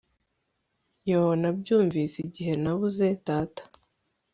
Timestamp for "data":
3.27-3.63